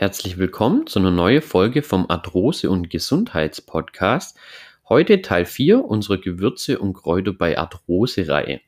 [0.00, 4.34] Herzlich willkommen zu einer neuen Folge vom Arthrose- und Gesundheitspodcast.
[4.88, 8.62] Heute Teil 4 unserer Gewürze und Kräuter bei Arthrose-Reihe.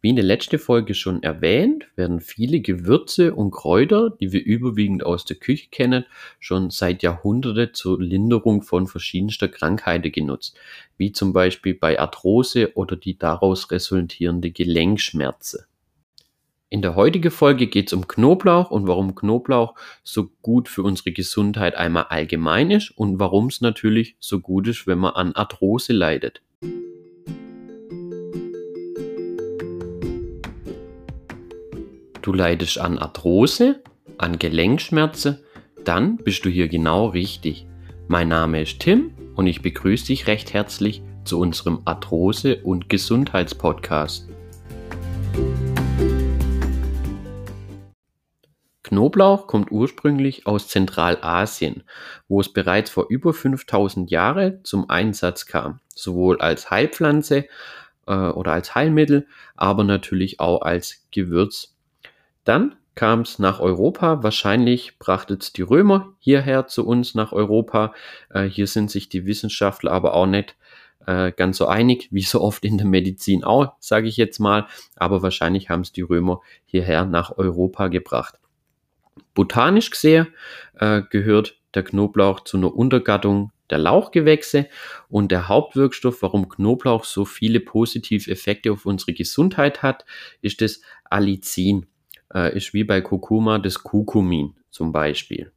[0.00, 5.04] Wie in der letzten Folge schon erwähnt, werden viele Gewürze und Kräuter, die wir überwiegend
[5.04, 6.04] aus der Küche kennen,
[6.38, 10.56] schon seit Jahrhunderten zur Linderung von verschiedenster Krankheiten genutzt,
[10.96, 15.66] wie zum Beispiel bei Arthrose oder die daraus resultierende Gelenkschmerze.
[16.72, 21.10] In der heutigen Folge geht es um Knoblauch und warum Knoblauch so gut für unsere
[21.10, 25.92] Gesundheit einmal allgemein ist und warum es natürlich so gut ist, wenn man an Arthrose
[25.92, 26.42] leidet.
[32.22, 33.82] Du leidest an Arthrose,
[34.16, 35.40] an Gelenkschmerzen,
[35.84, 37.66] dann bist du hier genau richtig.
[38.06, 44.28] Mein Name ist Tim und ich begrüße dich recht herzlich zu unserem Arthrose- und Gesundheitspodcast.
[48.90, 51.84] Knoblauch kommt ursprünglich aus Zentralasien,
[52.28, 57.46] wo es bereits vor über 5000 Jahren zum Einsatz kam, sowohl als Heilpflanze
[58.08, 61.76] äh, oder als Heilmittel, aber natürlich auch als Gewürz.
[62.42, 64.24] Dann kam es nach Europa.
[64.24, 67.94] Wahrscheinlich brachte es die Römer hierher zu uns nach Europa.
[68.28, 70.56] Äh, hier sind sich die Wissenschaftler aber auch nicht
[71.06, 74.66] äh, ganz so einig, wie so oft in der Medizin auch, sage ich jetzt mal.
[74.96, 78.40] Aber wahrscheinlich haben es die Römer hierher nach Europa gebracht.
[79.40, 80.26] Botanisch gesehen
[80.78, 84.68] äh, gehört der Knoblauch zu einer Untergattung der Lauchgewächse
[85.08, 90.04] und der Hauptwirkstoff, warum Knoblauch so viele positive Effekte auf unsere Gesundheit hat,
[90.42, 91.86] ist das Allicin.
[92.34, 95.50] Äh, ist wie bei Kurkuma das Kurkumin zum Beispiel.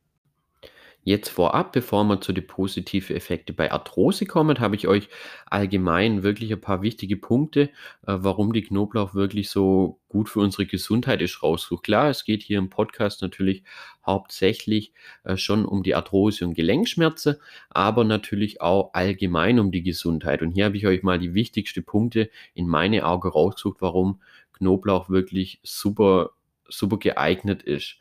[1.05, 5.09] Jetzt vorab, bevor wir zu den positiven Effekten bei Arthrose kommen, habe ich euch
[5.45, 7.63] allgemein wirklich ein paar wichtige Punkte,
[8.07, 11.83] äh, warum die Knoblauch wirklich so gut für unsere Gesundheit ist, rausgesucht.
[11.83, 13.63] Klar, es geht hier im Podcast natürlich
[14.05, 14.93] hauptsächlich
[15.25, 17.35] äh, schon um die Arthrose und Gelenkschmerzen,
[17.69, 20.41] aber natürlich auch allgemein um die Gesundheit.
[20.41, 24.21] Und hier habe ich euch mal die wichtigsten Punkte in meine Augen rausgesucht, warum
[24.53, 26.29] Knoblauch wirklich super,
[26.69, 27.97] super geeignet ist.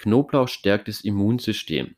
[0.00, 1.94] Knoblauch stärkt das Immunsystem.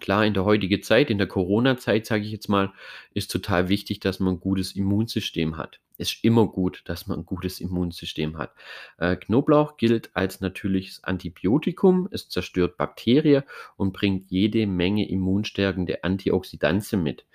[0.00, 2.72] Klar, in der heutigen Zeit, in der Corona-Zeit, sage ich jetzt mal,
[3.14, 5.80] ist total wichtig, dass man ein gutes Immunsystem hat.
[5.98, 8.52] Es ist immer gut, dass man ein gutes Immunsystem hat.
[8.98, 12.08] Äh, Knoblauch gilt als natürliches Antibiotikum.
[12.12, 13.42] Es zerstört Bakterien
[13.76, 17.26] und bringt jede Menge immunstärkende Antioxidantien mit.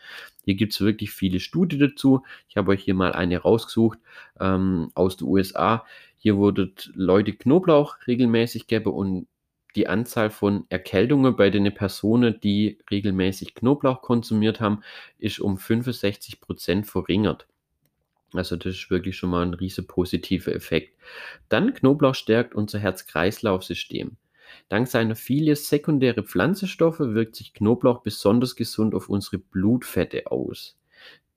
[0.46, 2.23] Hier gibt es wirklich viele Studien dazu.
[2.47, 4.00] Ich habe euch hier mal eine rausgesucht
[4.40, 5.85] ähm, aus den USA.
[6.18, 9.28] Hier wurde Leute Knoblauch regelmäßig gegeben und
[9.75, 14.81] die Anzahl von Erkältungen bei den Personen, die regelmäßig Knoblauch konsumiert haben,
[15.17, 17.47] ist um 65 Prozent verringert.
[18.34, 20.97] Also das ist wirklich schon mal ein riesen positiver Effekt.
[21.50, 24.17] Dann Knoblauch stärkt unser Herz-Kreislauf-System.
[24.69, 30.78] Dank seiner vielen sekundären Pflanzenstoffe wirkt sich Knoblauch besonders gesund auf unsere Blutfette aus.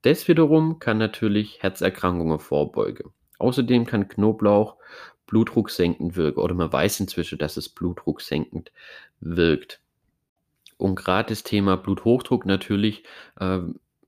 [0.03, 3.13] Das wiederum kann natürlich Herzerkrankungen vorbeugen.
[3.39, 4.77] Außerdem kann Knoblauch
[5.27, 8.73] Blutdruck senkend wirken oder man weiß inzwischen, dass es Blutdruck senkend
[9.21, 9.81] wirkt.
[10.79, 13.05] Und gerade das Thema Bluthochdruck natürlich
[13.41, 13.61] äh,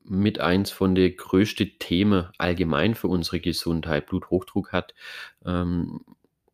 [0.04, 4.06] mit eins von den größten Themen allgemein für unsere Gesundheit.
[4.06, 4.94] Bluthochdruck hat
[5.44, 6.00] ähm,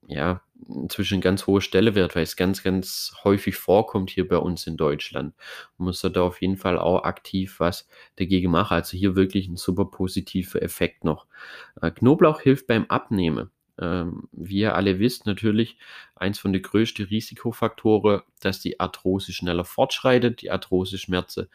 [0.06, 4.76] ja inzwischen ganz hohe Stellewert, weil es ganz, ganz häufig vorkommt hier bei uns in
[4.76, 5.34] Deutschland.
[5.78, 7.86] Man muss da auf jeden Fall auch aktiv was
[8.16, 8.74] dagegen machen.
[8.74, 11.26] Also hier wirklich ein super positiver Effekt noch.
[11.80, 15.76] Äh, Knoblauch hilft beim Abnehmen ähm, wie ihr alle wisst, natürlich
[16.14, 21.48] eins von den größten Risikofaktoren, dass die Arthrose schneller fortschreitet, die Arthrose-Schmerze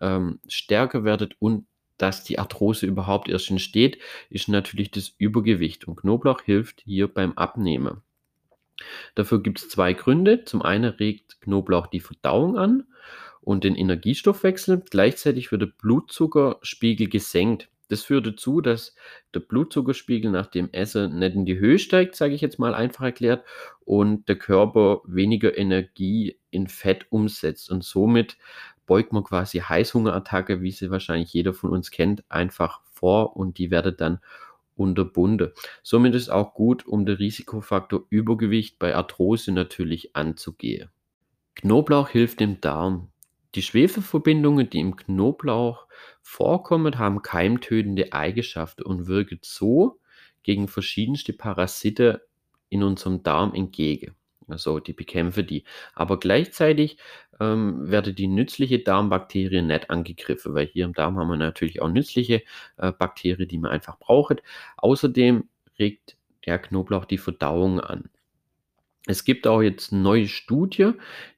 [0.00, 1.66] ähm, stärker wird und
[1.98, 3.98] dass die Arthrose überhaupt erst entsteht,
[4.28, 5.88] ist natürlich das Übergewicht.
[5.88, 8.02] Und Knoblauch hilft hier beim Abnehmen.
[9.14, 10.44] Dafür gibt es zwei Gründe.
[10.44, 12.84] Zum einen regt Knoblauch die Verdauung an
[13.40, 14.82] und den Energiestoffwechsel.
[14.90, 17.70] Gleichzeitig wird der Blutzuckerspiegel gesenkt.
[17.88, 18.94] Das führt dazu, dass
[19.34, 23.04] der Blutzuckerspiegel nach dem Essen nicht in die Höhe steigt, sage ich jetzt mal einfach
[23.04, 23.44] erklärt,
[23.84, 27.70] und der Körper weniger Energie in Fett umsetzt.
[27.70, 28.36] Und somit
[28.86, 33.70] beugt man quasi Heißhungerattacke, wie sie wahrscheinlich jeder von uns kennt, einfach vor und die
[33.70, 34.20] werden dann
[34.76, 35.52] unterbunden.
[35.82, 40.90] Somit ist auch gut, um den Risikofaktor Übergewicht bei Arthrose natürlich anzugehen.
[41.54, 43.08] Knoblauch hilft dem Darm.
[43.54, 45.86] Die Schwefelverbindungen, die im Knoblauch
[46.26, 50.00] vorkommen, haben keimtötende Eigenschaften und wirken so
[50.42, 52.18] gegen verschiedenste Parasiten
[52.68, 54.16] in unserem Darm entgegen.
[54.48, 55.64] Also die bekämpfen die.
[55.94, 56.98] Aber gleichzeitig
[57.40, 61.88] ähm, werden die nützliche Darmbakterien nicht angegriffen, weil hier im Darm haben wir natürlich auch
[61.88, 62.42] nützliche
[62.76, 64.42] äh, Bakterien, die man einfach braucht.
[64.78, 68.10] Außerdem regt der Knoblauch die Verdauung an.
[69.06, 70.92] Es gibt auch jetzt neue Studie,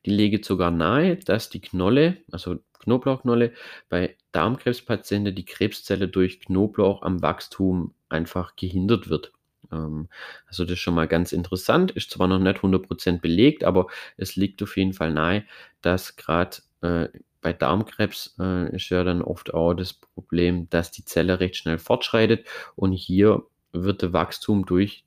[0.06, 3.52] die legt sogar nahe, dass die Knolle, also Knoblauchknolle,
[3.90, 9.32] bei Darmkrebspatienten die Krebszelle durch Knoblauch am Wachstum einfach gehindert wird.
[9.72, 10.08] Ähm,
[10.46, 13.86] also das ist schon mal ganz interessant, ist zwar noch nicht 100% belegt, aber
[14.16, 15.44] es liegt auf jeden Fall nahe,
[15.82, 17.08] dass gerade äh,
[17.40, 21.78] bei Darmkrebs äh, ist ja dann oft auch das Problem, dass die Zelle recht schnell
[21.78, 22.46] fortschreitet
[22.76, 25.04] und hier wird der Wachstum durch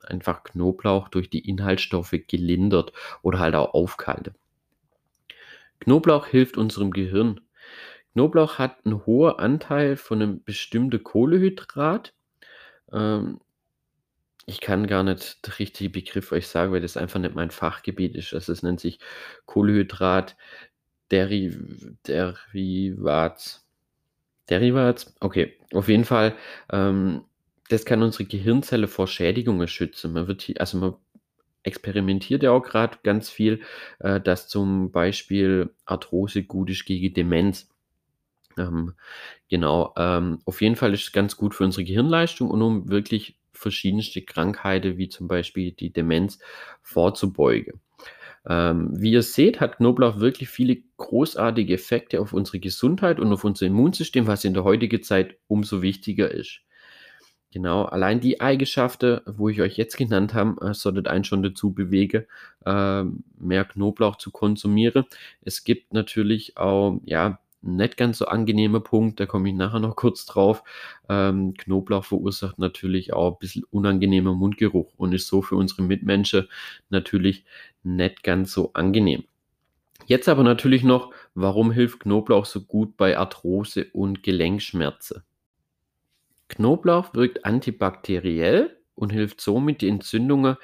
[0.00, 2.92] einfach Knoblauch durch die Inhaltsstoffe gelindert
[3.22, 4.34] oder halt auch aufgehalten.
[5.80, 7.40] Knoblauch hilft unserem Gehirn.
[8.14, 12.14] Knoblauch hat einen hohen Anteil von einem bestimmten Kohlehydrat.
[12.92, 13.40] Ähm,
[14.46, 18.14] ich kann gar nicht den richtigen Begriff euch sagen, weil das einfach nicht mein Fachgebiet
[18.14, 18.34] ist.
[18.34, 18.98] Also es nennt sich
[19.46, 20.36] Kohlehydrat
[21.10, 21.58] Deriv
[22.06, 23.62] Derivat.
[24.50, 25.12] Derivat?
[25.20, 26.34] Okay, auf jeden Fall
[26.70, 27.24] ähm,
[27.68, 30.12] das kann unsere Gehirnzelle vor Schädigungen schützen.
[30.12, 30.94] Man wird hier, also man
[31.62, 33.62] experimentiert ja auch gerade ganz viel,
[34.00, 37.70] äh, dass zum Beispiel Arthrose gut ist gegen Demenz.
[38.58, 38.94] Ähm,
[39.48, 43.38] genau, ähm, auf jeden Fall ist es ganz gut für unsere Gehirnleistung und um wirklich
[43.52, 46.38] verschiedenste Krankheiten wie zum Beispiel die Demenz
[46.82, 47.80] vorzubeugen.
[48.48, 53.44] Ähm, wie ihr seht, hat Knoblauch wirklich viele großartige Effekte auf unsere Gesundheit und auf
[53.44, 56.60] unser Immunsystem, was in der heutigen Zeit umso wichtiger ist.
[57.52, 61.72] Genau, allein die Eigenschaften, wo ich euch jetzt genannt habe, äh, solltet einen schon dazu
[61.72, 62.26] bewegen,
[62.66, 63.04] äh,
[63.38, 65.04] mehr Knoblauch zu konsumieren.
[65.42, 69.96] Es gibt natürlich auch, ja, nicht ganz so angenehme Punkt, da komme ich nachher noch
[69.96, 70.62] kurz drauf.
[71.08, 76.48] Ähm, Knoblauch verursacht natürlich auch ein bisschen unangenehmer Mundgeruch und ist so für unsere Mitmenschen
[76.90, 77.44] natürlich
[77.82, 79.24] nicht ganz so angenehm.
[80.06, 85.22] Jetzt aber natürlich noch, warum hilft Knoblauch so gut bei Arthrose und Gelenkschmerzen?
[86.48, 90.56] Knoblauch wirkt antibakteriell und hilft somit, die Entzündungen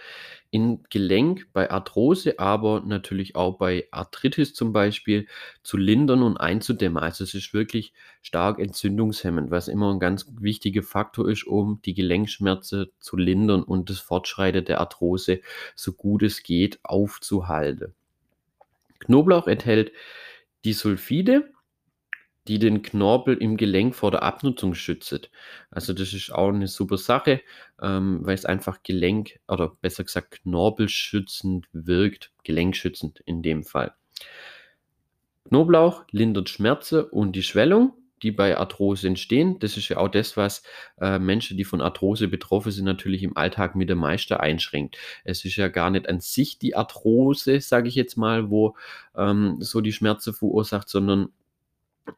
[0.51, 5.27] im Gelenk bei Arthrose, aber natürlich auch bei Arthritis zum Beispiel
[5.63, 7.03] zu lindern und einzudämmen.
[7.03, 7.93] Also es ist wirklich
[8.23, 13.91] stark entzündungshemmend, was immer ein ganz wichtiger Faktor ist, um die Gelenkschmerzen zu lindern und
[13.91, 15.41] das Fortschreiten der Arthrose
[15.77, 17.95] so gut es geht aufzuhalten.
[18.99, 19.93] Knoblauch enthält
[20.65, 21.51] Disulfide,
[22.51, 25.31] die den Knorpel im Gelenk vor der Abnutzung schützt.
[25.71, 27.43] Also das ist auch eine super Sache,
[27.81, 33.95] ähm, weil es einfach Gelenk oder besser gesagt Knorpelschützend wirkt, gelenkschützend in dem Fall.
[35.47, 37.93] Knoblauch lindert Schmerzen und die Schwellung,
[38.25, 39.61] die bei Arthrose entstehen.
[39.61, 40.65] Das ist ja auch das, was
[41.01, 44.99] äh, Menschen, die von Arthrose betroffen sind, natürlich im Alltag mit der Meister einschränkt.
[45.23, 48.77] Es ist ja gar nicht an sich die Arthrose, sage ich jetzt mal, wo
[49.17, 51.29] ähm, so die Schmerzen verursacht, sondern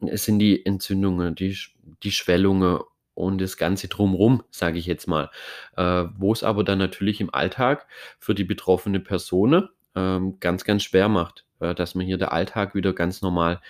[0.00, 1.56] es sind die Entzündungen, die,
[2.02, 2.80] die Schwellungen
[3.14, 5.30] und das Ganze drumrum, sage ich jetzt mal.
[5.76, 7.86] Äh, wo es aber dann natürlich im Alltag
[8.18, 12.74] für die betroffene Person ähm, ganz, ganz schwer macht, äh, dass man hier der Alltag
[12.74, 13.60] wieder ganz normal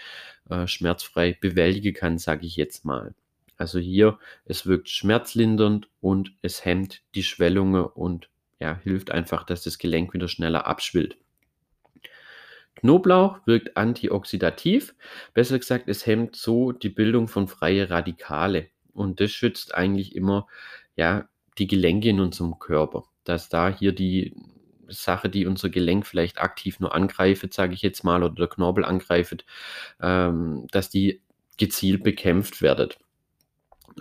[0.49, 3.15] äh, schmerzfrei bewältigen kann, sage ich jetzt mal.
[3.57, 8.29] Also hier, es wirkt schmerzlindernd und es hemmt die Schwellungen und
[8.61, 11.17] ja, hilft einfach, dass das Gelenk wieder schneller abschwillt.
[12.83, 14.95] Knoblauch wirkt antioxidativ,
[15.35, 20.47] besser gesagt, es hemmt so die Bildung von freie Radikale und das schützt eigentlich immer
[20.97, 24.35] ja, die Gelenke in unserem Körper, dass da hier die
[24.89, 28.85] Sache, die unser Gelenk vielleicht aktiv nur angreift, sage ich jetzt mal, oder der Knorpel
[28.85, 29.45] angreift,
[30.01, 31.23] ähm, dass die
[31.57, 32.91] gezielt bekämpft werden.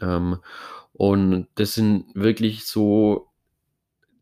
[0.01, 0.39] Ähm,
[0.93, 3.29] und das sind wirklich so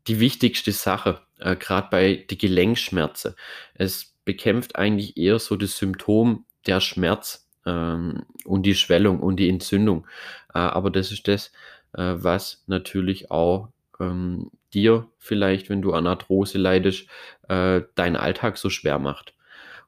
[0.08, 3.36] die wichtigste Sache, äh, gerade bei den Gelenkschmerzen.
[3.74, 9.50] Es bekämpft eigentlich eher so das Symptom der Schmerz ähm, und die Schwellung und die
[9.50, 10.06] Entzündung.
[10.54, 11.48] Äh, aber das ist das,
[11.94, 13.70] äh, was natürlich auch
[14.00, 17.08] ähm, dir vielleicht, wenn du an Arthrose leidest,
[17.48, 19.34] äh, deinen Alltag so schwer macht.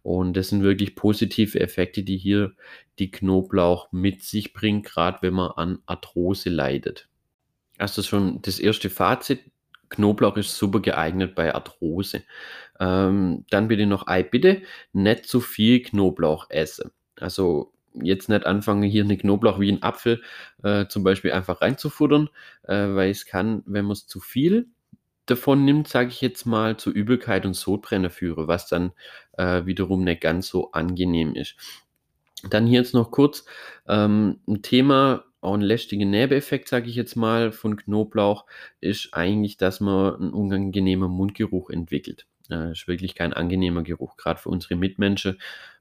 [0.02, 2.54] Und das sind wirklich positive Effekte, die hier
[2.98, 7.08] die Knoblauch mit sich bringt, gerade wenn man an Arthrose leidet.
[7.78, 9.52] Also schon das erste Fazit.
[9.90, 12.24] Knoblauch ist super geeignet bei Arthrose.
[12.82, 16.92] Ähm, dann bitte noch Ei, bitte nicht zu viel Knoblauch essen.
[17.20, 20.22] Also jetzt nicht anfangen, hier eine Knoblauch wie ein Apfel
[20.64, 22.30] äh, zum Beispiel einfach reinzufuttern,
[22.64, 24.68] äh, weil es kann, wenn man es zu viel
[25.28, 28.94] davon nimmt, sage ich jetzt mal, zu Übelkeit und Sodbrenner führe, was dann
[29.38, 31.56] äh, wiederum nicht ganz so angenehm ist.
[32.50, 33.46] Dann hier jetzt noch kurz
[33.88, 38.46] ähm, ein Thema, auch ein lästiger Nebeneffekt, sage ich jetzt mal, von Knoblauch,
[38.80, 42.26] ist eigentlich, dass man einen unangenehmen Mundgeruch entwickelt.
[42.51, 45.39] Äh, ist wirklich kein angenehmer Geruch, gerade für unsere Mitmenschen.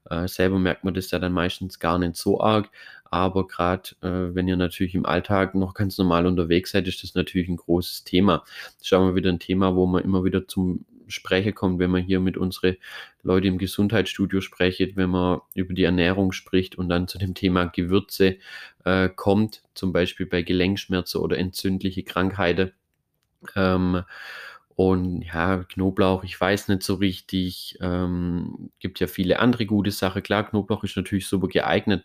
[0.09, 2.69] Äh, selber merkt man das ja dann meistens gar nicht so arg,
[3.05, 7.13] aber gerade äh, wenn ihr natürlich im Alltag noch ganz normal unterwegs seid, ist das
[7.13, 8.43] natürlich ein großes Thema.
[8.91, 12.19] Auch mal wieder ein Thema, wo man immer wieder zum Spreche kommt, wenn man hier
[12.19, 12.77] mit unseren
[13.21, 17.65] Leuten im Gesundheitsstudio spricht, wenn man über die Ernährung spricht und dann zu dem Thema
[17.65, 18.37] Gewürze
[18.85, 22.71] äh, kommt, zum Beispiel bei Gelenkschmerzen oder entzündliche Krankheiten.
[23.55, 24.03] Ähm,
[24.89, 27.77] und ja, Knoblauch, ich weiß nicht so richtig.
[27.81, 30.23] Ähm, gibt ja viele andere gute Sachen.
[30.23, 32.03] Klar, Knoblauch ist natürlich super geeignet.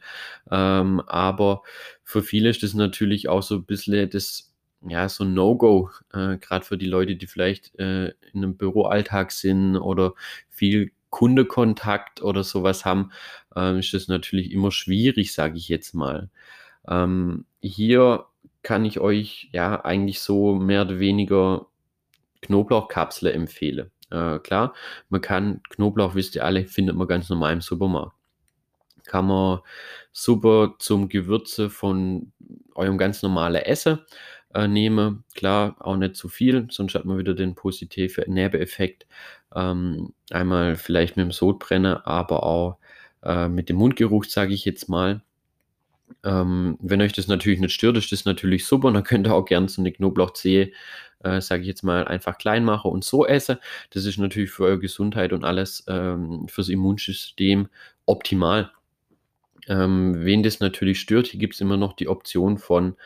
[0.50, 1.62] Ähm, aber
[2.04, 4.52] für viele ist das natürlich auch so ein bisschen das,
[4.86, 5.90] ja, so ein No-Go.
[6.12, 10.12] Äh, Gerade für die Leute, die vielleicht äh, in einem Büroalltag sind oder
[10.50, 13.10] viel Kundekontakt oder sowas haben,
[13.56, 16.30] äh, ist das natürlich immer schwierig, sage ich jetzt mal.
[16.88, 18.26] Ähm, hier
[18.62, 21.66] kann ich euch ja eigentlich so mehr oder weniger
[22.42, 23.90] Knoblauchkapsel empfehle.
[24.10, 24.74] Äh, klar,
[25.08, 28.14] man kann Knoblauch, wisst ihr alle, findet man ganz normal im Supermarkt.
[29.04, 29.60] Kann man
[30.12, 32.32] super zum Gewürze von
[32.74, 34.00] eurem ganz normalen Essen
[34.54, 35.24] äh, nehmen.
[35.34, 39.06] Klar, auch nicht zu viel, sonst hat man wieder den positiven Nebeneffekt.
[39.54, 42.78] Ähm, einmal vielleicht mit dem Sodbrenner, aber auch
[43.22, 45.22] äh, mit dem Mundgeruch, sage ich jetzt mal.
[46.24, 48.90] Ähm, wenn euch das natürlich nicht stört, ist das natürlich super.
[48.92, 50.72] dann könnt ihr auch gerne so eine Knoblauchzehe,
[51.24, 53.58] äh, sage ich jetzt mal, einfach klein machen und so essen.
[53.90, 57.68] Das ist natürlich für eure Gesundheit und alles ähm, fürs Immunsystem
[58.06, 58.70] optimal.
[59.68, 62.96] Ähm, wen das natürlich stört, hier gibt es immer noch die Option von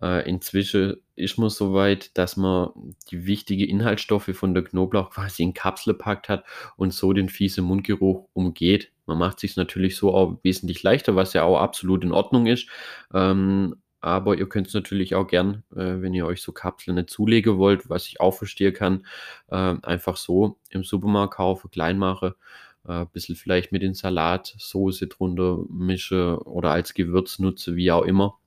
[0.00, 2.70] äh, inzwischen ist man so weit, dass man
[3.10, 6.44] die wichtigen Inhaltsstoffe von der Knoblauch quasi in Kapsel packt hat
[6.76, 8.92] und so den fiesen Mundgeruch umgeht.
[9.06, 12.68] Man macht sich natürlich so auch wesentlich leichter, was ja auch absolut in Ordnung ist.
[13.14, 17.10] Ähm, aber ihr könnt es natürlich auch gern, äh, wenn ihr euch so Kapseln nicht
[17.10, 19.06] zulegen wollt, was ich auch verstehen kann,
[19.48, 22.36] äh, einfach so im Supermarkt kaufen, klein mache,
[22.84, 28.04] ein äh, bisschen vielleicht mit den Salatsoße drunter mische oder als Gewürz nutze, wie auch
[28.04, 28.38] immer.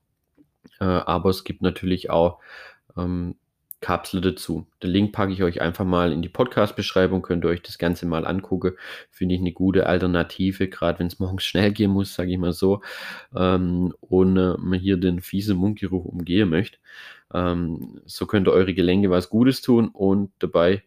[0.80, 2.38] Äh, aber es gibt natürlich auch
[2.96, 3.36] ähm,
[3.80, 4.66] Kapsel dazu.
[4.82, 8.06] Den Link packe ich euch einfach mal in die Podcast-Beschreibung, könnt ihr euch das Ganze
[8.06, 8.72] mal angucken.
[9.10, 12.52] Finde ich eine gute Alternative, gerade wenn es morgens schnell gehen muss, sage ich mal
[12.52, 12.82] so,
[13.34, 16.78] ähm, und äh, man hier den fiesen Mundgeruch umgehen möchte.
[17.32, 20.82] Ähm, so könnt ihr eure Gelenke was Gutes tun und dabei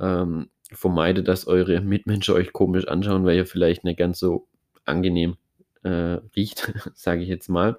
[0.00, 4.46] ähm, vermeidet, dass eure Mitmenschen euch komisch anschauen, weil ihr vielleicht nicht ganz so
[4.84, 5.36] angenehm
[5.82, 7.78] äh, riecht, sage ich jetzt mal.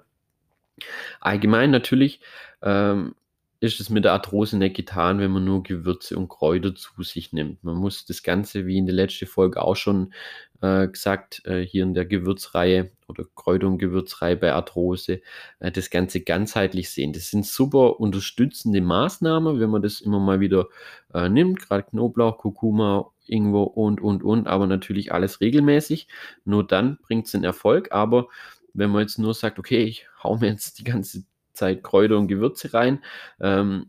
[1.20, 2.20] Allgemein natürlich
[2.62, 3.14] ähm,
[3.60, 7.32] ist es mit der Arthrose nicht getan, wenn man nur Gewürze und Kräuter zu sich
[7.32, 7.64] nimmt.
[7.64, 10.12] Man muss das Ganze, wie in der letzten Folge auch schon
[10.60, 15.20] äh, gesagt, äh, hier in der Gewürzreihe oder Kräuter- und Gewürzreihe bei Arthrose,
[15.60, 17.12] äh, das Ganze ganzheitlich sehen.
[17.12, 20.66] Das sind super unterstützende Maßnahmen, wenn man das immer mal wieder
[21.14, 26.08] äh, nimmt, gerade Knoblauch, Kurkuma, Ingwer und, und, und, aber natürlich alles regelmäßig.
[26.44, 28.28] Nur dann bringt es den Erfolg, aber
[28.76, 32.28] wenn man jetzt nur sagt, okay, ich hau mir jetzt die ganze Zeit Kräuter und
[32.28, 33.02] Gewürze rein,
[33.40, 33.86] ähm,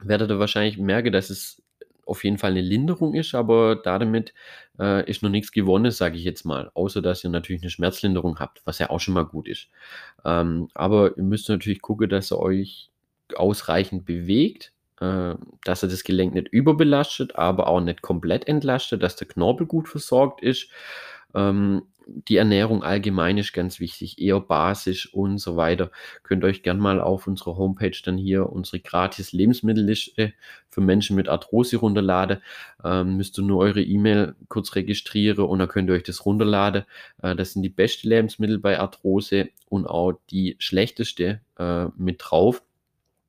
[0.00, 1.62] werdet ihr wahrscheinlich merken, dass es
[2.08, 4.32] auf jeden Fall eine Linderung ist, aber damit
[4.78, 6.70] äh, ist noch nichts gewonnen, sage ich jetzt mal.
[6.74, 9.68] Außer dass ihr natürlich eine Schmerzlinderung habt, was ja auch schon mal gut ist.
[10.24, 12.90] Ähm, aber ihr müsst natürlich gucken, dass ihr euch
[13.36, 15.34] ausreichend bewegt, äh,
[15.64, 19.88] dass ihr das Gelenk nicht überbelastet, aber auch nicht komplett entlastet, dass der Knorpel gut
[19.88, 20.70] versorgt ist.
[21.34, 25.90] Ähm, die Ernährung allgemein ist ganz wichtig, eher basisch und so weiter.
[26.22, 30.32] Könnt ihr euch gerne mal auf unserer Homepage dann hier unsere gratis Lebensmittelliste
[30.70, 32.38] für Menschen mit Arthrose runterladen.
[32.82, 36.84] Ähm, müsst ihr nur eure E-Mail kurz registrieren und dann könnt ihr euch das runterladen.
[37.22, 42.62] Äh, das sind die besten Lebensmittel bei Arthrose und auch die schlechteste äh, mit drauf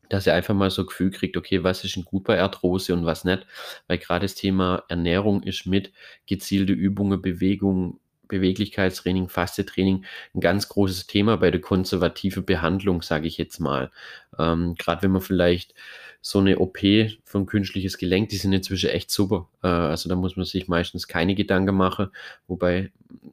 [0.09, 2.93] dass ihr einfach mal so ein Gefühl kriegt, okay, was ist denn gut bei Arthrose
[2.93, 3.45] und was nicht.
[3.87, 5.91] Weil gerade das Thema Ernährung ist mit
[6.25, 13.37] gezielte Übungen, Bewegung, Beweglichkeitstraining, Fastetraining ein ganz großes Thema bei der konservativen Behandlung, sage ich
[13.37, 13.91] jetzt mal.
[14.37, 15.73] Ähm, Gerade wenn man vielleicht
[16.21, 19.47] so eine OP ein künstliches Gelenk, die sind inzwischen echt super.
[19.63, 22.09] Äh, also da muss man sich meistens keine Gedanken machen,
[22.47, 22.91] wobei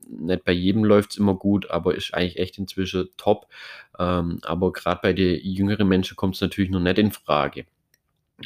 [0.08, 3.46] nicht bei jedem läuft es immer gut, aber ist eigentlich echt inzwischen top.
[3.98, 7.66] Ähm, aber gerade bei den jüngeren Menschen kommt es natürlich noch nicht in Frage.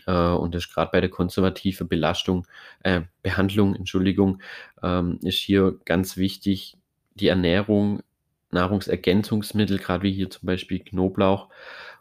[0.07, 2.47] Äh, und das gerade bei der konservativen Belastung,
[2.83, 4.41] äh, Behandlung, Entschuldigung,
[4.83, 6.77] ähm, ist hier ganz wichtig,
[7.15, 8.03] die Ernährung,
[8.51, 11.49] Nahrungsergänzungsmittel, gerade wie hier zum Beispiel Knoblauch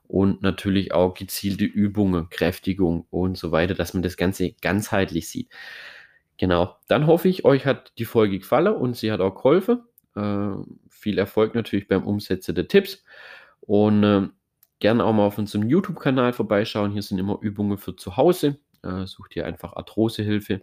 [0.08, 5.50] und natürlich auch gezielte Übungen, Kräftigung und so weiter, dass man das Ganze ganzheitlich sieht.
[6.38, 9.84] Genau, dann hoffe ich, euch hat die Folge gefallen und sie hat auch geholfen.
[10.15, 10.51] Äh,
[10.89, 13.03] viel Erfolg natürlich beim Umsetzen der Tipps
[13.62, 14.27] und äh,
[14.79, 16.91] gerne auch mal auf unserem YouTube-Kanal vorbeischauen.
[16.91, 18.59] Hier sind immer Übungen für zu Hause.
[18.83, 20.62] Äh, sucht ihr einfach Arthrosehilfe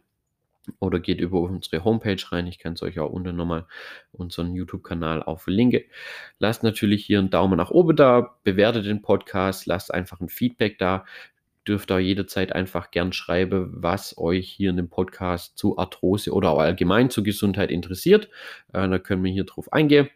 [0.81, 2.47] oder geht über unsere Homepage rein.
[2.47, 3.67] Ich kann es euch auch unten nochmal
[4.13, 5.83] unseren YouTube-Kanal auch verlinken.
[6.39, 10.79] Lasst natürlich hier einen Daumen nach oben da, bewertet den Podcast, lasst einfach ein Feedback
[10.79, 11.05] da.
[11.69, 16.51] dürft auch jederzeit einfach gern schreiben, was euch hier in dem Podcast zu Arthrose oder
[16.51, 18.29] auch allgemein zur Gesundheit interessiert.
[18.73, 20.09] Äh, da können wir hier drauf eingehen.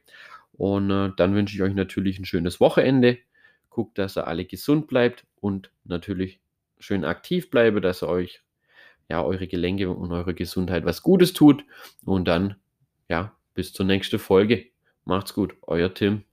[0.53, 3.19] Und äh, dann wünsche ich euch natürlich ein schönes Wochenende.
[3.71, 6.41] Guckt, dass ihr alle gesund bleibt und natürlich
[6.79, 8.43] schön aktiv bleibe, dass ihr euch
[9.09, 11.65] ja eure Gelenke und eure Gesundheit was Gutes tut.
[12.05, 12.57] Und dann
[13.09, 14.67] ja bis zur nächsten Folge.
[15.05, 16.25] Macht's gut, euer Tim.